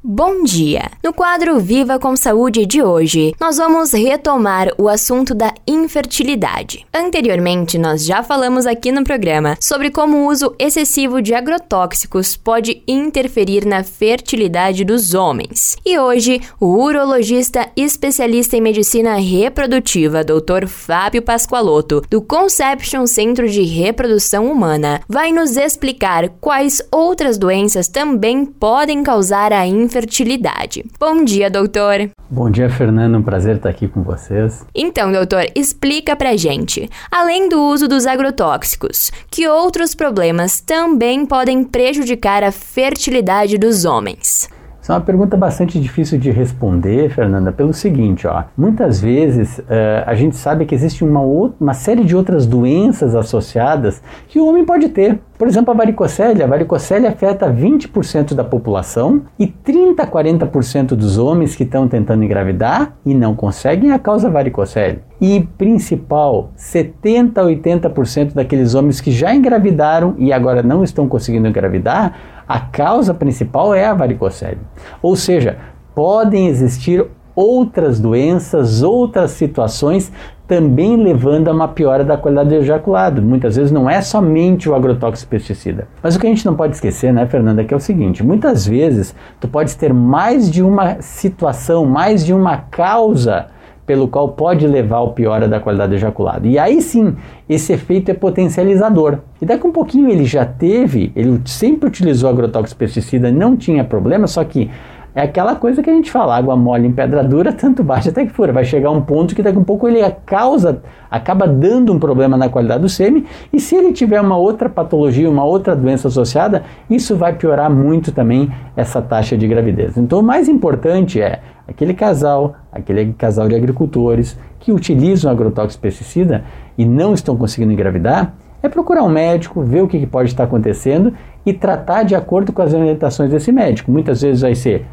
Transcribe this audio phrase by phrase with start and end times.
[0.00, 0.92] Bom dia!
[1.02, 6.86] No quadro Viva com Saúde de hoje, nós vamos retomar o assunto da infertilidade.
[6.94, 12.80] Anteriormente, nós já falamos aqui no programa sobre como o uso excessivo de agrotóxicos pode
[12.86, 15.76] interferir na fertilidade dos homens.
[15.84, 20.68] E hoje, o urologista especialista em medicina reprodutiva, Dr.
[20.68, 28.46] Fábio Pascoaloto, do Conception Centro de Reprodução Humana, vai nos explicar quais outras doenças também
[28.46, 30.84] podem causar a infertilidade infertilidade.
[31.00, 32.10] Bom dia, doutor.
[32.30, 33.16] Bom dia, Fernando.
[33.16, 34.64] Um prazer estar aqui com vocês.
[34.74, 36.88] Então, doutor, explica pra gente.
[37.10, 44.48] Além do uso dos agrotóxicos, que outros problemas também podem prejudicar a fertilidade dos homens?
[44.88, 48.44] Essa é uma pergunta bastante difícil de responder, Fernanda, pelo seguinte, ó.
[48.56, 49.64] Muitas vezes uh,
[50.06, 54.46] a gente sabe que existe uma, outra, uma série de outras doenças associadas que o
[54.46, 55.18] homem pode ter.
[55.38, 56.42] Por exemplo, a varicocele.
[56.42, 62.24] A varicocele afeta 20% da população e 30 a 40% dos homens que estão tentando
[62.24, 64.98] engravidar e não conseguem a causa varicocele.
[65.20, 71.46] E principal, 70 a 80% daqueles homens que já engravidaram e agora não estão conseguindo
[71.46, 72.14] engravidar,
[72.46, 74.58] a causa principal é a varicocele.
[75.00, 75.56] Ou seja,
[75.94, 77.06] podem existir
[77.38, 80.10] outras doenças, outras situações
[80.48, 83.22] também levando a uma piora da qualidade do ejaculado.
[83.22, 85.86] Muitas vezes não é somente o agrotóxico pesticida.
[86.02, 88.66] Mas o que a gente não pode esquecer, né, Fernanda, que é o seguinte: muitas
[88.66, 93.46] vezes tu pode ter mais de uma situação, mais de uma causa
[93.86, 96.46] pelo qual pode levar ao piora da qualidade do ejaculado.
[96.46, 97.14] E aí sim,
[97.48, 99.18] esse efeito é potencializador.
[99.40, 104.26] E daqui um pouquinho ele já teve, ele sempre utilizou agrotóxico pesticida, não tinha problema,
[104.26, 104.68] só que
[105.14, 108.24] é aquela coisa que a gente fala, água mole em pedra dura, tanto baixa até
[108.24, 108.52] que fura.
[108.52, 112.36] Vai chegar um ponto que daqui a um pouco ele causa, acaba dando um problema
[112.36, 116.62] na qualidade do sêmen, e se ele tiver uma outra patologia, uma outra doença associada,
[116.88, 119.96] isso vai piorar muito também essa taxa de gravidez.
[119.96, 126.44] Então o mais importante é aquele casal, aquele casal de agricultores que utilizam agrotóxico pesticida
[126.76, 131.12] e não estão conseguindo engravidar, é procurar um médico, ver o que pode estar acontecendo
[131.46, 133.90] e tratar de acordo com as orientações desse médico.
[133.90, 134.84] Muitas vezes vai ser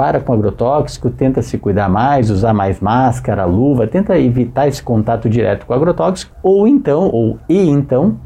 [0.00, 5.28] para com agrotóxico, tenta se cuidar mais, usar mais máscara, luva, tenta evitar esse contato
[5.28, 8.16] direto com agrotóxico, ou então, ou e então,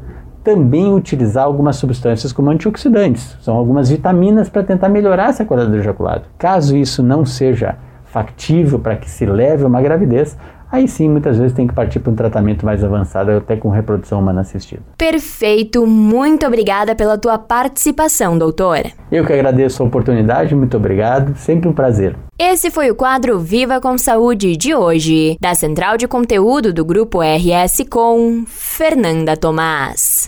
[0.41, 5.81] também utilizar algumas substâncias como antioxidantes, são algumas vitaminas para tentar melhorar essa qualidade do
[5.81, 6.29] ejaculado.
[6.37, 7.75] Caso isso não seja
[8.15, 10.37] factível para que se leve uma gravidez,
[10.71, 14.21] aí sim muitas vezes tem que partir para um tratamento mais avançado, até com reprodução
[14.21, 14.81] humana assistida.
[14.97, 18.89] Perfeito, muito obrigada pela tua participação, doutora.
[19.11, 22.15] Eu que agradeço a oportunidade, muito obrigado, sempre um prazer.
[22.39, 27.19] Esse foi o quadro Viva com Saúde de hoje, da Central de Conteúdo do Grupo
[27.19, 30.27] RS com Fernanda Tomás.